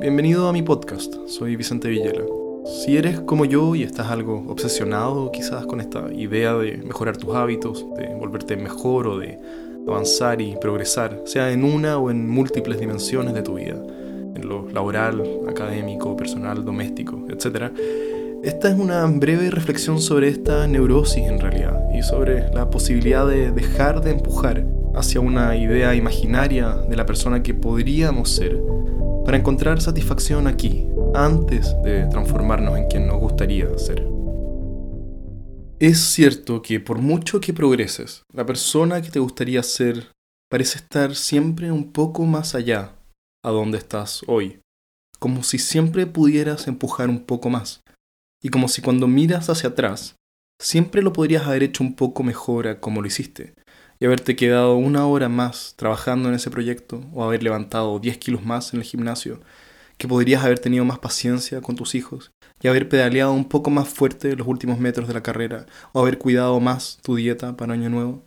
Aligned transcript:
Bienvenido 0.00 0.48
a 0.48 0.52
mi 0.52 0.62
podcast, 0.62 1.14
soy 1.26 1.56
Vicente 1.56 1.88
Villela. 1.88 2.22
Si 2.64 2.96
eres 2.96 3.20
como 3.20 3.44
yo 3.44 3.74
y 3.74 3.82
estás 3.82 4.08
algo 4.08 4.44
obsesionado 4.48 5.30
quizás 5.30 5.66
con 5.66 5.80
esta 5.80 6.12
idea 6.12 6.54
de 6.54 6.78
mejorar 6.78 7.16
tus 7.16 7.34
hábitos, 7.34 7.86
de 7.96 8.14
volverte 8.14 8.56
mejor 8.56 9.06
o 9.06 9.18
de 9.18 9.38
avanzar 9.86 10.40
y 10.40 10.56
progresar, 10.60 11.22
sea 11.26 11.52
en 11.52 11.64
una 11.64 11.98
o 11.98 12.10
en 12.10 12.28
múltiples 12.28 12.80
dimensiones 12.80 13.34
de 13.34 13.42
tu 13.42 13.54
vida, 13.54 13.76
en 14.34 14.48
lo 14.48 14.68
laboral, 14.70 15.22
académico, 15.48 16.16
personal, 16.16 16.64
doméstico, 16.64 17.26
etc., 17.28 17.72
esta 18.42 18.68
es 18.68 18.76
una 18.76 19.06
breve 19.06 19.52
reflexión 19.52 20.00
sobre 20.00 20.26
esta 20.26 20.66
neurosis 20.66 21.22
en 21.28 21.38
realidad 21.38 21.78
y 21.94 22.02
sobre 22.02 22.50
la 22.50 22.70
posibilidad 22.70 23.24
de 23.24 23.52
dejar 23.52 24.00
de 24.02 24.10
empujar 24.10 24.66
hacia 24.94 25.20
una 25.20 25.56
idea 25.56 25.94
imaginaria 25.94 26.70
de 26.70 26.96
la 26.96 27.06
persona 27.06 27.42
que 27.44 27.54
podríamos 27.54 28.30
ser 28.30 28.60
para 29.24 29.36
encontrar 29.36 29.80
satisfacción 29.80 30.46
aquí, 30.46 30.88
antes 31.14 31.74
de 31.82 32.06
transformarnos 32.06 32.76
en 32.76 32.86
quien 32.88 33.06
nos 33.06 33.20
gustaría 33.20 33.66
ser. 33.78 34.06
Es 35.78 35.98
cierto 35.98 36.62
que 36.62 36.80
por 36.80 36.98
mucho 36.98 37.40
que 37.40 37.52
progreses, 37.52 38.22
la 38.32 38.46
persona 38.46 39.02
que 39.02 39.10
te 39.10 39.18
gustaría 39.18 39.62
ser 39.62 40.12
parece 40.48 40.78
estar 40.78 41.14
siempre 41.14 41.72
un 41.72 41.92
poco 41.92 42.24
más 42.24 42.54
allá 42.54 42.96
a 43.44 43.50
donde 43.50 43.78
estás 43.78 44.22
hoy, 44.26 44.60
como 45.18 45.42
si 45.42 45.58
siempre 45.58 46.06
pudieras 46.06 46.68
empujar 46.68 47.08
un 47.08 47.24
poco 47.24 47.50
más, 47.50 47.80
y 48.42 48.48
como 48.48 48.68
si 48.68 48.82
cuando 48.82 49.06
miras 49.06 49.48
hacia 49.50 49.70
atrás, 49.70 50.16
siempre 50.60 51.02
lo 51.02 51.12
podrías 51.12 51.46
haber 51.46 51.62
hecho 51.62 51.82
un 51.82 51.94
poco 51.94 52.22
mejor 52.22 52.68
a 52.68 52.80
como 52.80 53.00
lo 53.00 53.06
hiciste, 53.06 53.54
y 54.02 54.04
haberte 54.04 54.34
quedado 54.34 54.74
una 54.74 55.06
hora 55.06 55.28
más 55.28 55.74
trabajando 55.76 56.28
en 56.28 56.34
ese 56.34 56.50
proyecto 56.50 57.04
o 57.12 57.22
haber 57.22 57.44
levantado 57.44 58.00
10 58.00 58.18
kilos 58.18 58.44
más 58.44 58.74
en 58.74 58.80
el 58.80 58.84
gimnasio, 58.84 59.38
que 59.96 60.08
podrías 60.08 60.42
haber 60.42 60.58
tenido 60.58 60.84
más 60.84 60.98
paciencia 60.98 61.60
con 61.60 61.76
tus 61.76 61.94
hijos 61.94 62.32
y 62.60 62.66
haber 62.66 62.88
pedaleado 62.88 63.32
un 63.32 63.48
poco 63.48 63.70
más 63.70 63.88
fuerte 63.88 64.34
los 64.34 64.48
últimos 64.48 64.80
metros 64.80 65.06
de 65.06 65.14
la 65.14 65.22
carrera 65.22 65.66
o 65.92 66.00
haber 66.00 66.18
cuidado 66.18 66.58
más 66.58 66.98
tu 67.04 67.14
dieta 67.14 67.56
para 67.56 67.74
Año 67.74 67.90
Nuevo. 67.90 68.24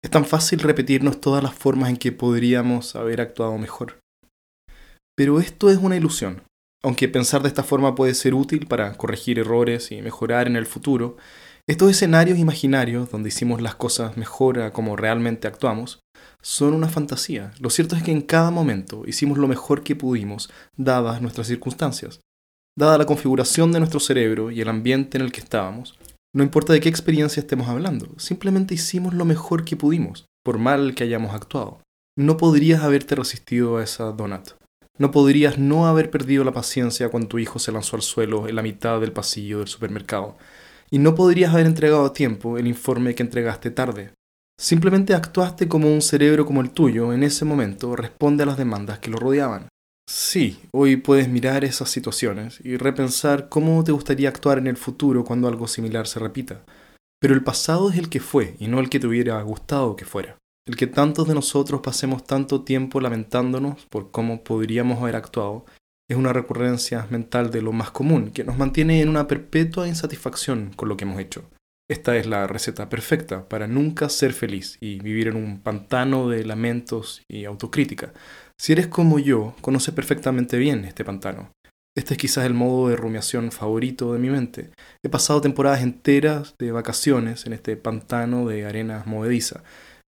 Es 0.00 0.12
tan 0.12 0.24
fácil 0.24 0.60
repetirnos 0.60 1.20
todas 1.20 1.42
las 1.42 1.54
formas 1.54 1.90
en 1.90 1.96
que 1.96 2.12
podríamos 2.12 2.94
haber 2.94 3.20
actuado 3.20 3.58
mejor. 3.58 3.98
Pero 5.16 5.40
esto 5.40 5.70
es 5.70 5.78
una 5.78 5.96
ilusión. 5.96 6.42
Aunque 6.84 7.08
pensar 7.08 7.42
de 7.42 7.48
esta 7.48 7.64
forma 7.64 7.96
puede 7.96 8.14
ser 8.14 8.32
útil 8.32 8.68
para 8.68 8.96
corregir 8.96 9.40
errores 9.40 9.90
y 9.90 10.00
mejorar 10.02 10.46
en 10.46 10.54
el 10.54 10.66
futuro, 10.66 11.16
estos 11.68 11.90
escenarios 11.90 12.38
imaginarios, 12.38 13.10
donde 13.10 13.28
hicimos 13.28 13.60
las 13.60 13.74
cosas 13.74 14.16
mejor 14.16 14.60
a 14.60 14.72
como 14.72 14.94
realmente 14.94 15.48
actuamos, 15.48 15.98
son 16.40 16.74
una 16.74 16.88
fantasía. 16.88 17.50
Lo 17.58 17.70
cierto 17.70 17.96
es 17.96 18.04
que 18.04 18.12
en 18.12 18.22
cada 18.22 18.52
momento 18.52 19.02
hicimos 19.04 19.36
lo 19.36 19.48
mejor 19.48 19.82
que 19.82 19.96
pudimos, 19.96 20.48
dadas 20.76 21.20
nuestras 21.20 21.48
circunstancias. 21.48 22.20
Dada 22.78 22.98
la 22.98 23.06
configuración 23.06 23.72
de 23.72 23.80
nuestro 23.80 23.98
cerebro 23.98 24.52
y 24.52 24.60
el 24.60 24.68
ambiente 24.68 25.18
en 25.18 25.24
el 25.24 25.32
que 25.32 25.40
estábamos, 25.40 25.98
no 26.32 26.44
importa 26.44 26.72
de 26.72 26.78
qué 26.78 26.88
experiencia 26.88 27.40
estemos 27.40 27.68
hablando, 27.68 28.14
simplemente 28.16 28.74
hicimos 28.74 29.14
lo 29.14 29.24
mejor 29.24 29.64
que 29.64 29.74
pudimos, 29.74 30.26
por 30.44 30.58
mal 30.58 30.94
que 30.94 31.02
hayamos 31.02 31.34
actuado. 31.34 31.80
No 32.16 32.36
podrías 32.36 32.82
haberte 32.82 33.16
resistido 33.16 33.78
a 33.78 33.82
esa 33.82 34.12
donut. 34.12 34.50
No 34.98 35.10
podrías 35.10 35.58
no 35.58 35.86
haber 35.88 36.10
perdido 36.10 36.44
la 36.44 36.52
paciencia 36.52 37.08
cuando 37.08 37.28
tu 37.28 37.38
hijo 37.38 37.58
se 37.58 37.72
lanzó 37.72 37.96
al 37.96 38.02
suelo 38.02 38.46
en 38.46 38.54
la 38.54 38.62
mitad 38.62 39.00
del 39.00 39.12
pasillo 39.12 39.58
del 39.58 39.68
supermercado 39.68 40.36
y 40.90 40.98
no 40.98 41.14
podrías 41.14 41.52
haber 41.52 41.66
entregado 41.66 42.04
a 42.04 42.12
tiempo 42.12 42.58
el 42.58 42.66
informe 42.66 43.14
que 43.14 43.22
entregaste 43.22 43.70
tarde. 43.70 44.12
Simplemente 44.58 45.14
actuaste 45.14 45.68
como 45.68 45.92
un 45.92 46.00
cerebro 46.00 46.46
como 46.46 46.62
el 46.62 46.70
tuyo 46.70 47.12
en 47.12 47.22
ese 47.22 47.44
momento 47.44 47.94
responde 47.94 48.42
a 48.42 48.46
las 48.46 48.56
demandas 48.56 48.98
que 48.98 49.10
lo 49.10 49.18
rodeaban. 49.18 49.68
Sí, 50.08 50.60
hoy 50.72 50.96
puedes 50.96 51.28
mirar 51.28 51.64
esas 51.64 51.90
situaciones 51.90 52.60
y 52.64 52.76
repensar 52.76 53.48
cómo 53.48 53.82
te 53.84 53.92
gustaría 53.92 54.28
actuar 54.28 54.58
en 54.58 54.68
el 54.68 54.76
futuro 54.76 55.24
cuando 55.24 55.48
algo 55.48 55.66
similar 55.66 56.06
se 56.06 56.20
repita. 56.20 56.64
Pero 57.20 57.34
el 57.34 57.42
pasado 57.42 57.90
es 57.90 57.98
el 57.98 58.08
que 58.08 58.20
fue 58.20 58.54
y 58.58 58.68
no 58.68 58.78
el 58.78 58.88
que 58.88 59.00
te 59.00 59.06
hubiera 59.06 59.40
gustado 59.42 59.96
que 59.96 60.04
fuera. 60.04 60.38
El 60.66 60.76
que 60.76 60.86
tantos 60.86 61.28
de 61.28 61.34
nosotros 61.34 61.80
pasemos 61.80 62.24
tanto 62.24 62.62
tiempo 62.62 63.00
lamentándonos 63.00 63.86
por 63.86 64.10
cómo 64.10 64.42
podríamos 64.42 65.00
haber 65.00 65.16
actuado 65.16 65.64
es 66.08 66.16
una 66.16 66.32
recurrencia 66.32 67.06
mental 67.10 67.50
de 67.50 67.62
lo 67.62 67.72
más 67.72 67.90
común, 67.90 68.30
que 68.30 68.44
nos 68.44 68.58
mantiene 68.58 69.00
en 69.00 69.08
una 69.08 69.26
perpetua 69.26 69.88
insatisfacción 69.88 70.72
con 70.76 70.88
lo 70.88 70.96
que 70.96 71.04
hemos 71.04 71.20
hecho. 71.20 71.50
Esta 71.88 72.16
es 72.16 72.26
la 72.26 72.46
receta 72.46 72.88
perfecta 72.88 73.48
para 73.48 73.68
nunca 73.68 74.08
ser 74.08 74.32
feliz 74.32 74.76
y 74.80 74.98
vivir 74.98 75.28
en 75.28 75.36
un 75.36 75.60
pantano 75.60 76.28
de 76.28 76.44
lamentos 76.44 77.22
y 77.28 77.44
autocrítica. 77.44 78.12
Si 78.58 78.72
eres 78.72 78.88
como 78.88 79.18
yo, 79.18 79.54
conoces 79.60 79.94
perfectamente 79.94 80.58
bien 80.58 80.84
este 80.84 81.04
pantano. 81.04 81.52
Este 81.96 82.14
es 82.14 82.18
quizás 82.18 82.44
el 82.44 82.54
modo 82.54 82.88
de 82.88 82.96
rumiación 82.96 83.52
favorito 83.52 84.12
de 84.12 84.18
mi 84.18 84.30
mente. 84.30 84.70
He 85.02 85.08
pasado 85.08 85.40
temporadas 85.40 85.80
enteras 85.80 86.54
de 86.58 86.72
vacaciones 86.72 87.46
en 87.46 87.52
este 87.52 87.76
pantano 87.76 88.46
de 88.46 88.66
arena 88.66 89.02
movediza 89.06 89.62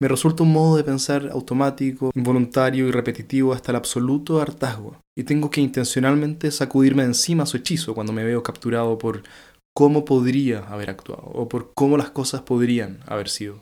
me 0.01 0.07
resulta 0.07 0.41
un 0.41 0.51
modo 0.51 0.78
de 0.78 0.84
pensar 0.84 1.29
automático, 1.31 2.09
involuntario 2.16 2.88
y 2.88 2.91
repetitivo 2.91 3.53
hasta 3.53 3.72
el 3.72 3.75
absoluto 3.75 4.41
hartazgo, 4.41 4.97
y 5.16 5.23
tengo 5.25 5.51
que 5.51 5.62
intencionalmente 5.62 6.50
sacudirme 6.50 7.03
encima 7.03 7.45
su 7.45 7.57
hechizo 7.57 7.94
cuando 7.94 8.11
me 8.11 8.23
veo 8.23 8.41
capturado 8.41 8.97
por 8.97 9.22
cómo 9.75 10.03
podría 10.03 10.61
haber 10.61 10.90
actuado 10.90 11.22
o 11.25 11.47
por 11.47 11.73
cómo 11.75 11.97
las 11.97 12.09
cosas 12.09 12.41
podrían 12.41 13.00
haber 13.06 13.29
sido. 13.29 13.61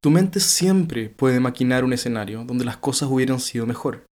Tu 0.00 0.10
mente 0.10 0.38
siempre 0.38 1.08
puede 1.08 1.40
maquinar 1.40 1.82
un 1.82 1.92
escenario 1.92 2.44
donde 2.44 2.64
las 2.64 2.76
cosas 2.76 3.10
hubieran 3.10 3.40
sido 3.40 3.66
mejor. 3.66 4.04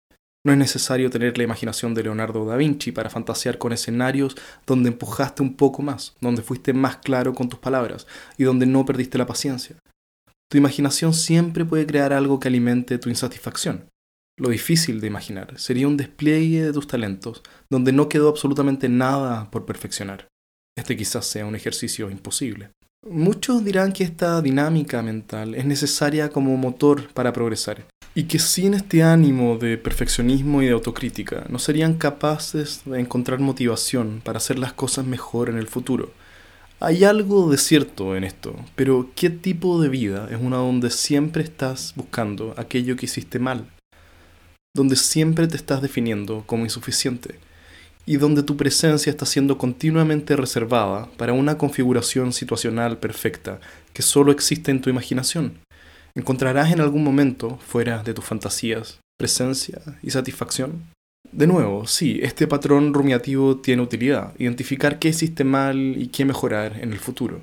No 0.43 0.53
es 0.53 0.57
necesario 0.57 1.11
tener 1.11 1.37
la 1.37 1.43
imaginación 1.43 1.93
de 1.93 2.03
Leonardo 2.03 2.43
da 2.45 2.57
Vinci 2.57 2.91
para 2.91 3.11
fantasear 3.11 3.59
con 3.59 3.71
escenarios 3.71 4.35
donde 4.65 4.89
empujaste 4.89 5.43
un 5.43 5.55
poco 5.55 5.83
más, 5.83 6.15
donde 6.21 6.41
fuiste 6.41 6.73
más 6.73 6.97
claro 6.97 7.35
con 7.35 7.49
tus 7.49 7.59
palabras 7.59 8.07
y 8.35 8.45
donde 8.45 8.65
no 8.65 8.83
perdiste 8.83 9.19
la 9.19 9.27
paciencia. 9.27 9.77
Tu 10.49 10.57
imaginación 10.57 11.13
siempre 11.13 11.65
puede 11.65 11.85
crear 11.85 12.13
algo 12.13 12.39
que 12.39 12.47
alimente 12.47 12.97
tu 12.97 13.09
insatisfacción. 13.09 13.89
Lo 14.39 14.49
difícil 14.49 15.01
de 15.01 15.07
imaginar 15.07 15.59
sería 15.59 15.87
un 15.87 15.97
despliegue 15.97 16.63
de 16.63 16.71
tus 16.73 16.87
talentos 16.87 17.41
donde 17.69 17.91
no 17.91 18.07
quedó 18.07 18.29
absolutamente 18.29 18.87
nada 18.87 19.49
por 19.51 19.65
perfeccionar. 19.65 20.27
Este 20.77 20.95
quizás 20.95 21.25
sea 21.25 21.45
un 21.45 21.55
ejercicio 21.55 22.09
imposible. 22.09 22.69
Muchos 23.09 23.65
dirán 23.65 23.91
que 23.91 24.03
esta 24.03 24.41
dinámica 24.41 25.01
mental 25.01 25.55
es 25.55 25.65
necesaria 25.65 26.29
como 26.29 26.55
motor 26.55 27.09
para 27.13 27.33
progresar 27.33 27.85
y 28.15 28.23
que 28.23 28.39
sin 28.39 28.73
este 28.73 29.03
ánimo 29.03 29.57
de 29.57 29.77
perfeccionismo 29.77 30.61
y 30.61 30.67
de 30.67 30.71
autocrítica 30.71 31.45
no 31.49 31.59
serían 31.59 31.95
capaces 31.95 32.81
de 32.85 32.99
encontrar 32.99 33.39
motivación 33.39 34.21
para 34.23 34.37
hacer 34.37 34.59
las 34.59 34.73
cosas 34.73 35.05
mejor 35.05 35.49
en 35.49 35.57
el 35.57 35.67
futuro 35.67 36.13
hay 36.79 37.03
algo 37.03 37.49
de 37.49 37.57
cierto 37.57 38.15
en 38.15 38.23
esto, 38.23 38.55
pero 38.75 39.09
¿qué 39.15 39.29
tipo 39.29 39.81
de 39.81 39.89
vida 39.89 40.27
es 40.31 40.39
una 40.39 40.57
donde 40.57 40.91
siempre 40.91 41.43
estás 41.43 41.93
buscando 41.95 42.53
aquello 42.55 42.95
que 42.95 43.05
hiciste 43.05 43.39
mal? 43.39 43.67
Donde 44.75 44.95
siempre 44.95 45.47
te 45.47 45.55
estás 45.55 45.81
definiendo 45.81 46.43
como 46.45 46.65
insuficiente 46.65 47.39
y 48.05 48.17
donde 48.17 48.43
tu 48.43 48.57
presencia 48.57 49.09
está 49.09 49.25
siendo 49.25 49.57
continuamente 49.57 50.35
reservada 50.35 51.09
para 51.17 51.33
una 51.33 51.57
configuración 51.57 52.31
situacional 52.31 52.99
perfecta 52.99 53.59
que 53.93 54.03
solo 54.03 54.31
existe 54.31 54.69
en 54.69 54.81
tu 54.81 54.89
imaginación. 54.89 55.57
¿Encontrarás 56.15 56.71
en 56.71 56.79
algún 56.79 57.03
momento, 57.03 57.57
fuera 57.67 58.03
de 58.03 58.13
tus 58.13 58.23
fantasías, 58.23 58.99
presencia 59.17 59.81
y 60.03 60.11
satisfacción? 60.11 60.83
De 61.31 61.45
nuevo, 61.45 61.85
sí, 61.85 62.19
este 62.21 62.47
patrón 62.47 62.93
rumiativo 62.93 63.57
tiene 63.57 63.81
utilidad, 63.81 64.33
identificar 64.37 64.97
qué 64.97 65.09
hiciste 65.09 65.43
mal 65.43 65.95
y 65.97 66.07
qué 66.07 66.25
mejorar 66.25 66.79
en 66.79 66.93
el 66.93 66.99
futuro. 66.99 67.41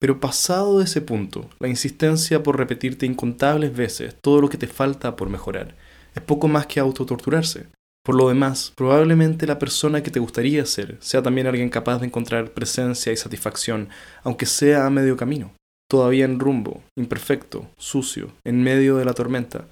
Pero 0.00 0.18
pasado 0.18 0.82
ese 0.82 1.00
punto, 1.00 1.48
la 1.60 1.68
insistencia 1.68 2.42
por 2.42 2.58
repetirte 2.58 3.06
incontables 3.06 3.76
veces 3.76 4.16
todo 4.20 4.40
lo 4.40 4.48
que 4.48 4.58
te 4.58 4.66
falta 4.66 5.14
por 5.14 5.28
mejorar 5.28 5.76
es 6.14 6.22
poco 6.22 6.48
más 6.48 6.66
que 6.66 6.80
autotorturarse. 6.80 7.66
Por 8.04 8.16
lo 8.16 8.28
demás, 8.28 8.72
probablemente 8.74 9.46
la 9.46 9.60
persona 9.60 10.02
que 10.02 10.10
te 10.10 10.18
gustaría 10.18 10.66
ser 10.66 10.96
sea 11.00 11.22
también 11.22 11.46
alguien 11.46 11.68
capaz 11.68 12.00
de 12.00 12.06
encontrar 12.06 12.50
presencia 12.50 13.12
y 13.12 13.16
satisfacción, 13.16 13.90
aunque 14.24 14.46
sea 14.46 14.86
a 14.86 14.90
medio 14.90 15.16
camino, 15.16 15.52
todavía 15.88 16.24
en 16.24 16.40
rumbo, 16.40 16.82
imperfecto, 16.96 17.70
sucio, 17.78 18.32
en 18.44 18.60
medio 18.60 18.96
de 18.96 19.04
la 19.04 19.14
tormenta, 19.14 19.68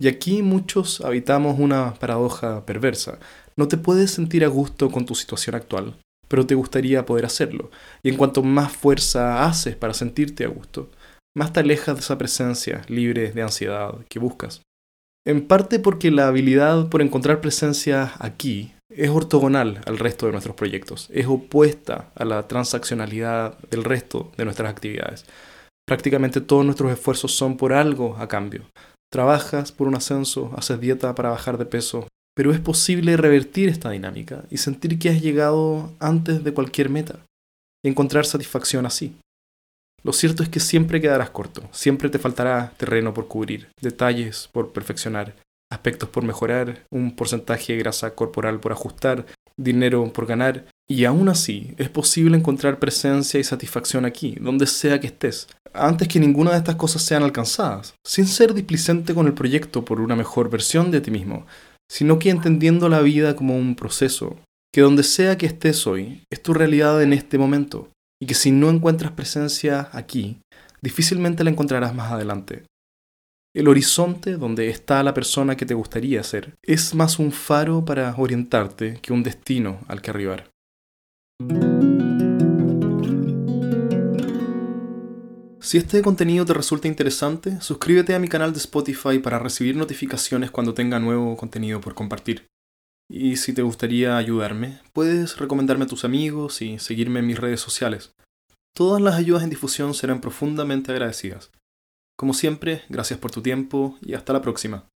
y 0.00 0.08
aquí 0.08 0.42
muchos 0.42 1.00
habitamos 1.00 1.58
una 1.58 1.94
paradoja 1.94 2.66
perversa. 2.66 3.18
No 3.56 3.68
te 3.68 3.76
puedes 3.76 4.10
sentir 4.10 4.44
a 4.44 4.48
gusto 4.48 4.90
con 4.90 5.06
tu 5.06 5.14
situación 5.14 5.54
actual, 5.54 5.96
pero 6.28 6.46
te 6.46 6.54
gustaría 6.54 7.06
poder 7.06 7.24
hacerlo. 7.24 7.70
Y 8.02 8.08
en 8.08 8.16
cuanto 8.16 8.42
más 8.42 8.72
fuerza 8.72 9.46
haces 9.46 9.76
para 9.76 9.94
sentirte 9.94 10.44
a 10.44 10.48
gusto, 10.48 10.90
más 11.36 11.52
te 11.52 11.60
alejas 11.60 11.94
de 11.94 12.00
esa 12.00 12.18
presencia 12.18 12.82
libre 12.88 13.32
de 13.32 13.42
ansiedad 13.42 13.94
que 14.08 14.18
buscas. 14.18 14.62
En 15.26 15.46
parte 15.46 15.78
porque 15.78 16.10
la 16.10 16.28
habilidad 16.28 16.88
por 16.88 17.00
encontrar 17.00 17.40
presencia 17.40 18.12
aquí 18.18 18.74
es 18.90 19.08
ortogonal 19.08 19.80
al 19.86 19.98
resto 19.98 20.26
de 20.26 20.32
nuestros 20.32 20.54
proyectos, 20.54 21.08
es 21.12 21.26
opuesta 21.26 22.10
a 22.14 22.24
la 22.24 22.46
transaccionalidad 22.46 23.58
del 23.70 23.84
resto 23.84 24.32
de 24.36 24.44
nuestras 24.44 24.70
actividades. 24.70 25.24
Prácticamente 25.86 26.40
todos 26.40 26.64
nuestros 26.64 26.92
esfuerzos 26.92 27.32
son 27.32 27.56
por 27.56 27.72
algo 27.72 28.16
a 28.18 28.28
cambio, 28.28 28.66
Trabajas 29.14 29.70
por 29.70 29.86
un 29.86 29.94
ascenso, 29.94 30.50
haces 30.56 30.80
dieta 30.80 31.14
para 31.14 31.30
bajar 31.30 31.56
de 31.56 31.66
peso, 31.66 32.08
Pero 32.34 32.50
es 32.50 32.58
posible 32.58 33.16
revertir 33.16 33.68
esta 33.68 33.90
dinámica 33.90 34.42
y 34.50 34.56
sentir 34.56 34.98
que 34.98 35.08
has 35.08 35.22
llegado 35.22 35.92
antes 36.00 36.42
de 36.42 36.52
cualquier 36.52 36.90
meta 36.90 37.20
y 37.84 37.90
encontrar 37.90 38.26
satisfacción 38.26 38.86
así. 38.86 39.14
Lo 40.02 40.12
cierto 40.12 40.42
es 40.42 40.48
que 40.48 40.58
siempre 40.58 41.00
quedarás 41.00 41.30
corto, 41.30 41.62
siempre 41.70 42.10
te 42.10 42.18
faltará 42.18 42.72
terreno 42.76 43.14
por 43.14 43.28
cubrir, 43.28 43.68
detalles 43.80 44.48
por 44.50 44.72
perfeccionar, 44.72 45.36
aspectos 45.70 46.08
por 46.08 46.24
mejorar, 46.24 46.82
un 46.90 47.14
porcentaje 47.14 47.74
de 47.74 47.78
grasa 47.78 48.16
corporal 48.16 48.58
por 48.58 48.72
ajustar, 48.72 49.26
dinero 49.58 50.12
por 50.12 50.26
ganar, 50.26 50.66
y 50.88 51.04
aún 51.04 51.28
así 51.28 51.74
es 51.78 51.88
posible 51.88 52.36
encontrar 52.36 52.78
presencia 52.78 53.40
y 53.40 53.44
satisfacción 53.44 54.04
aquí, 54.04 54.36
donde 54.40 54.66
sea 54.66 55.00
que 55.00 55.06
estés, 55.06 55.48
antes 55.72 56.08
que 56.08 56.20
ninguna 56.20 56.52
de 56.52 56.58
estas 56.58 56.76
cosas 56.76 57.02
sean 57.02 57.22
alcanzadas, 57.22 57.94
sin 58.06 58.26
ser 58.26 58.54
displicente 58.54 59.14
con 59.14 59.26
el 59.26 59.34
proyecto 59.34 59.84
por 59.84 60.00
una 60.00 60.16
mejor 60.16 60.50
versión 60.50 60.90
de 60.90 61.00
ti 61.00 61.10
mismo, 61.10 61.46
sino 61.90 62.18
que 62.18 62.30
entendiendo 62.30 62.88
la 62.88 63.00
vida 63.00 63.36
como 63.36 63.56
un 63.56 63.74
proceso, 63.74 64.36
que 64.72 64.80
donde 64.80 65.02
sea 65.02 65.38
que 65.38 65.46
estés 65.46 65.86
hoy, 65.86 66.22
es 66.30 66.42
tu 66.42 66.52
realidad 66.52 67.02
en 67.02 67.12
este 67.12 67.38
momento, 67.38 67.88
y 68.20 68.26
que 68.26 68.34
si 68.34 68.50
no 68.50 68.70
encuentras 68.70 69.12
presencia 69.12 69.88
aquí, 69.92 70.38
difícilmente 70.82 71.44
la 71.44 71.50
encontrarás 71.50 71.94
más 71.94 72.12
adelante. 72.12 72.64
El 73.54 73.68
horizonte 73.68 74.36
donde 74.36 74.68
está 74.68 75.00
la 75.04 75.14
persona 75.14 75.56
que 75.56 75.64
te 75.64 75.74
gustaría 75.74 76.20
ser 76.24 76.56
es 76.60 76.92
más 76.92 77.20
un 77.20 77.30
faro 77.30 77.84
para 77.84 78.12
orientarte 78.18 78.98
que 79.00 79.12
un 79.12 79.22
destino 79.22 79.78
al 79.86 80.02
que 80.02 80.10
arribar. 80.10 80.50
Si 85.60 85.78
este 85.78 86.02
contenido 86.02 86.44
te 86.44 86.52
resulta 86.52 86.88
interesante, 86.88 87.60
suscríbete 87.60 88.16
a 88.16 88.18
mi 88.18 88.26
canal 88.26 88.52
de 88.52 88.58
Spotify 88.58 89.20
para 89.20 89.38
recibir 89.38 89.76
notificaciones 89.76 90.50
cuando 90.50 90.74
tenga 90.74 90.98
nuevo 90.98 91.36
contenido 91.36 91.80
por 91.80 91.94
compartir. 91.94 92.48
Y 93.08 93.36
si 93.36 93.52
te 93.52 93.62
gustaría 93.62 94.16
ayudarme, 94.16 94.80
puedes 94.92 95.36
recomendarme 95.38 95.84
a 95.84 95.88
tus 95.88 96.04
amigos 96.04 96.60
y 96.60 96.80
seguirme 96.80 97.20
en 97.20 97.28
mis 97.28 97.38
redes 97.38 97.60
sociales. 97.60 98.16
Todas 98.74 99.00
las 99.00 99.14
ayudas 99.14 99.44
en 99.44 99.50
difusión 99.50 99.94
serán 99.94 100.20
profundamente 100.20 100.90
agradecidas. 100.90 101.52
Como 102.16 102.32
siempre, 102.32 102.82
gracias 102.88 103.18
por 103.18 103.30
tu 103.30 103.42
tiempo 103.42 103.96
y 104.00 104.14
hasta 104.14 104.32
la 104.32 104.42
próxima. 104.42 104.88